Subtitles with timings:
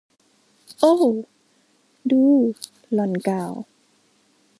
[0.77, 0.93] โอ้
[2.11, 2.23] ดู
[2.93, 3.51] หล่อนกล่าว